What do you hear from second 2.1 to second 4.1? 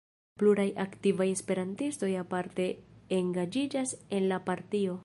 aparte engaĝiĝas